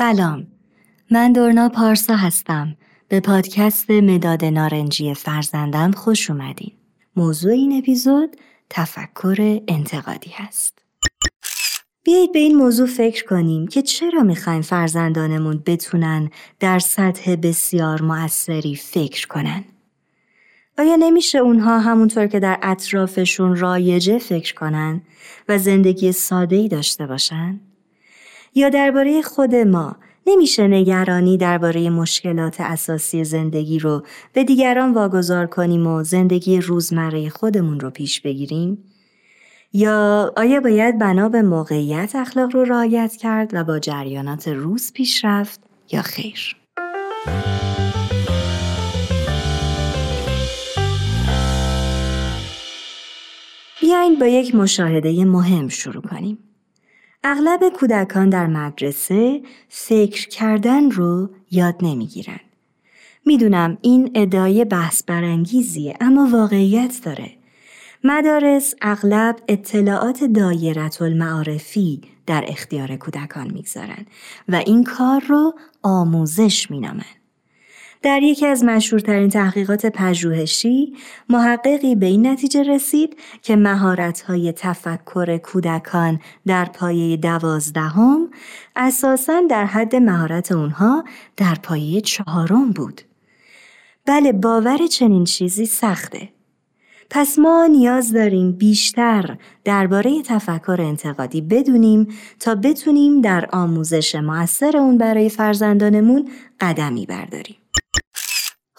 [0.00, 0.46] سلام.
[1.10, 2.76] من دورنا پارسا هستم.
[3.08, 6.72] به پادکست مداد نارنجی فرزندم خوش اومدین.
[7.16, 8.36] موضوع این اپیزود
[8.70, 10.78] تفکر انتقادی هست.
[12.02, 16.30] بیایید به این موضوع فکر کنیم که چرا می‌خوایم فرزندانمون بتونن
[16.60, 19.64] در سطح بسیار موثری فکر کنن؟
[20.78, 25.02] آیا نمیشه اونها همونطور که در اطرافشون رایجه فکر کنن
[25.48, 27.60] و زندگی ساده ای داشته باشن؟
[28.54, 29.96] یا درباره خود ما
[30.26, 37.80] نمیشه نگرانی درباره مشکلات اساسی زندگی رو به دیگران واگذار کنیم و زندگی روزمره خودمون
[37.80, 38.84] رو پیش بگیریم؟
[39.72, 45.24] یا آیا باید بنا به موقعیت اخلاق رو رعایت کرد و با جریانات روز پیش
[45.24, 45.60] رفت
[45.92, 46.56] یا خیر؟
[53.80, 56.49] بیاین با یک مشاهده مهم شروع کنیم.
[57.24, 62.40] اغلب کودکان در مدرسه فکر کردن رو یاد نمی‌گیرن.
[63.26, 67.32] می‌دونم این ادعای بحث برانگیزیه اما واقعیت داره.
[68.04, 74.06] مدارس اغلب اطلاعات دایرت المعارفی در اختیار کودکان می‌گذارن
[74.48, 77.19] و این کار رو آموزش مینامن.
[78.02, 80.94] در یکی از مشهورترین تحقیقات پژوهشی
[81.28, 88.30] محققی به این نتیجه رسید که مهارت‌های تفکر کودکان در پایه دوازدهم
[88.76, 91.04] اساساً در حد مهارت اونها
[91.36, 93.00] در پایه چهارم بود.
[94.06, 96.28] بله باور چنین چیزی سخته.
[97.10, 102.08] پس ما نیاز داریم بیشتر درباره تفکر انتقادی بدونیم
[102.40, 106.28] تا بتونیم در آموزش موثر اون برای فرزندانمون
[106.60, 107.56] قدمی برداریم.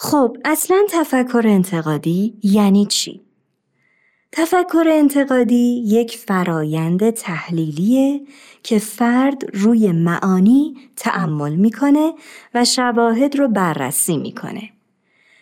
[0.03, 3.21] خب اصلا تفکر انتقادی یعنی چی؟
[4.31, 8.21] تفکر انتقادی یک فرایند تحلیلیه
[8.63, 12.13] که فرد روی معانی تأمل می‌کنه
[12.53, 14.69] و شواهد رو بررسی می‌کنه.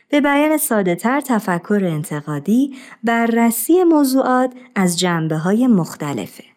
[0.10, 6.49] به بیان ساده تر تفکر انتقادی بررسی موضوعات از جنبه های مختلفه.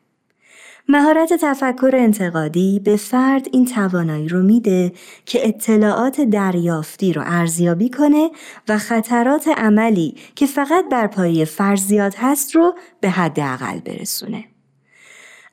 [0.89, 4.93] مهارت تفکر انتقادی به فرد این توانایی رو میده
[5.27, 8.31] که اطلاعات دریافتی رو ارزیابی کنه
[8.69, 14.45] و خطرات عملی که فقط بر پایه فرضیات هست رو به حداقل برسونه.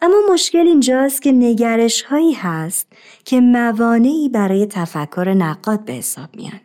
[0.01, 2.87] اما مشکل اینجاست که نگرش هایی هست
[3.25, 6.59] که موانعی برای تفکر نقاد به حساب میان.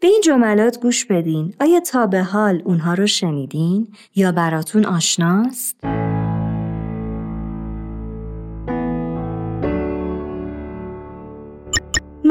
[0.00, 1.54] به این جملات گوش بدین.
[1.60, 5.76] آیا تا به حال اونها رو شنیدین یا براتون آشناست؟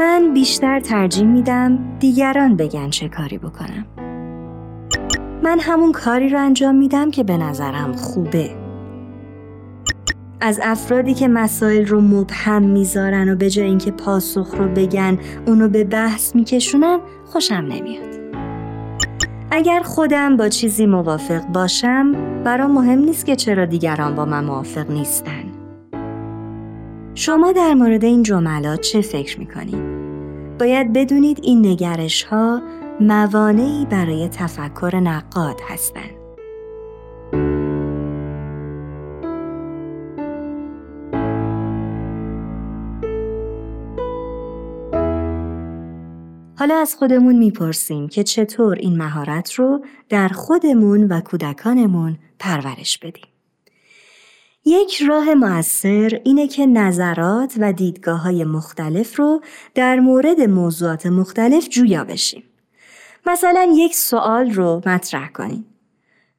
[0.00, 3.86] من بیشتر ترجیح میدم دیگران بگن چه کاری بکنم.
[5.42, 8.50] من همون کاری رو انجام میدم که به نظرم خوبه.
[10.40, 15.68] از افرادی که مسائل رو مبهم می‌ذارن و به جای اینکه پاسخ رو بگن اونو
[15.68, 18.20] به بحث میکشونن خوشم نمیاد.
[19.50, 22.12] اگر خودم با چیزی موافق باشم
[22.44, 25.44] برام مهم نیست که چرا دیگران با من موافق نیستن.
[27.14, 29.89] شما در مورد این جملات چه فکر می‌کنید؟
[30.60, 32.62] باید بدونید این نگرش ها
[33.00, 36.10] موانعی برای تفکر نقاد هستند.
[46.58, 53.29] حالا از خودمون می‌پرسیم که چطور این مهارت رو در خودمون و کودکانمون پرورش بدیم.
[54.64, 59.40] یک راه موثر اینه که نظرات و دیدگاه های مختلف رو
[59.74, 62.42] در مورد موضوعات مختلف جویا بشیم.
[63.26, 65.66] مثلا یک سوال رو مطرح کنیم.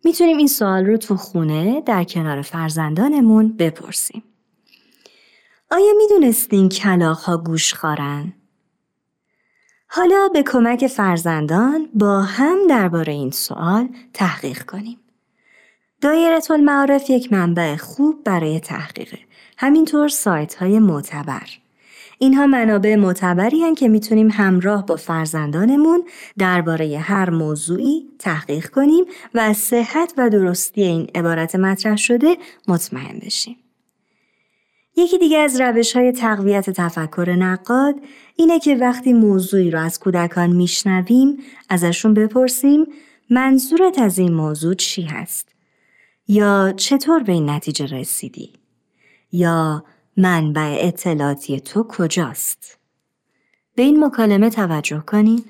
[0.03, 4.23] می‌تونیم این سوال رو تو خونه در کنار فرزندانمون بپرسیم.
[5.71, 8.33] آیا می‌دونستین کلاق ها گوش خارن؟
[9.87, 15.00] حالا به کمک فرزندان با هم درباره این سوال تحقیق کنیم.
[16.01, 19.17] دایرت المعارف یک منبع خوب برای تحقیقه.
[19.57, 21.47] همینطور سایت های معتبر.
[22.19, 26.03] اینها منابع معتبری هن که می‌تونیم همراه با فرزندانمون
[26.37, 32.37] درباره هر موضوعی تحقیق کنیم و از صحت و درستی این عبارت مطرح شده
[32.67, 33.57] مطمئن بشیم.
[34.97, 37.95] یکی دیگه از روش های تقویت تفکر نقاد
[38.35, 41.37] اینه که وقتی موضوعی رو از کودکان میشنویم
[41.69, 42.85] ازشون بپرسیم
[43.29, 45.50] منظورت از این موضوع چی هست؟
[46.27, 48.53] یا چطور به این نتیجه رسیدی؟
[49.31, 49.83] یا
[50.17, 52.77] منبع اطلاعاتی تو کجاست؟
[53.75, 55.45] به این مکالمه توجه کنید.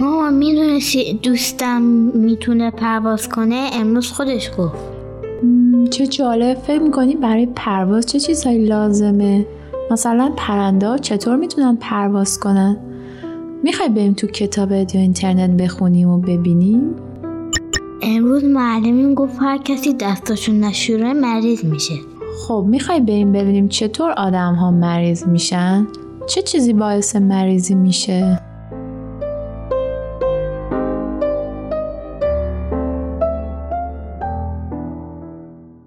[0.00, 1.82] ماما می‌دونستی دوستم
[2.14, 4.90] می‌تونه پرواز کنه امروز خودش گفت
[5.90, 9.46] چه جالب فکر می‌کنی برای پرواز چه چیزهایی لازمه
[9.90, 12.89] مثلا پرنده ها چطور می‌تونن پرواز کنن
[13.64, 16.94] می‌خوای بریم تو کتابت یا اینترنت بخونیم و ببینیم؟
[18.02, 21.94] امروز معلمین گفت هر کسی دستاشون نشوره مریض میشه.
[22.38, 25.86] خب می‌خوای بریم ببینیم چطور آدم ها مریض میشن؟
[26.26, 28.40] چه چیزی باعث مریضی میشه؟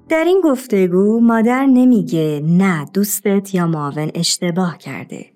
[0.09, 5.32] در این گفتگو مادر نمیگه نه دوستت یا معاون اشتباه کرده.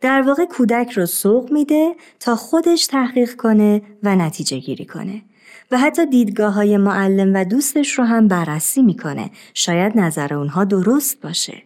[0.00, 5.22] در واقع کودک رو سوق میده تا خودش تحقیق کنه و نتیجه گیری کنه.
[5.70, 9.30] و حتی دیدگاه های معلم و دوستش رو هم بررسی می‌کنه.
[9.54, 11.62] شاید نظر اونها درست باشه.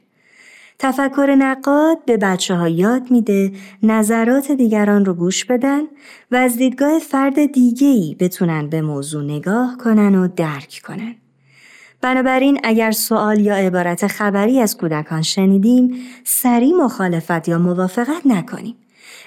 [0.78, 3.52] تفکر نقاد به بچه ها یاد میده
[3.82, 5.82] نظرات دیگران رو گوش بدن
[6.30, 11.14] و از دیدگاه فرد دیگهی بتونن به موضوع نگاه کنن و درک کنن.
[12.04, 18.76] بنابراین اگر سوال یا عبارت خبری از کودکان شنیدیم سریع مخالفت یا موافقت نکنیم.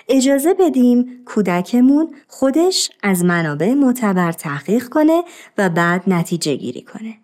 [0.09, 5.23] اجازه بدیم کودکمون خودش از منابع معتبر تحقیق کنه
[5.57, 7.17] و بعد نتیجه گیری کنه.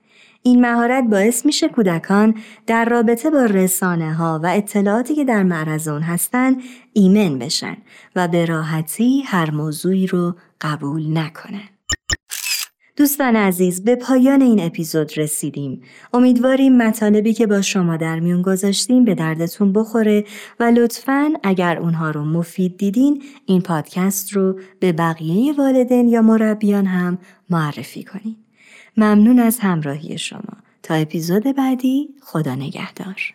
[0.44, 2.36] این مهارت باعث میشه کودکان
[2.68, 6.56] در رابطه با رسانه ها و اطلاعاتی که در معرض اون هستن
[6.94, 7.78] ایمن بشن
[8.16, 11.73] و به راحتی هر موضوعی رو قبول نکنن.
[12.96, 15.82] دوستان عزیز به پایان این اپیزود رسیدیم.
[16.14, 20.26] امیدواریم مطالبی که با شما در میون گذاشتیم به دردتون بخوره
[20.60, 26.86] و لطفا اگر اونها رو مفید دیدین این پادکست رو به بقیه والدین یا مربیان
[26.86, 27.18] هم
[27.50, 28.36] معرفی کنین.
[28.98, 30.58] ممنون از همراهی شما.
[30.84, 33.34] تا اپیزود بعدی خدا نگهدار.